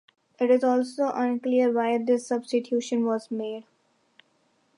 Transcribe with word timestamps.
It 0.39 0.49
is 0.49 0.63
also 0.63 1.11
unclear 1.13 1.71
why 1.71 1.99
this 1.99 2.25
substitution 2.25 3.05
was 3.05 3.29
made. 3.29 3.65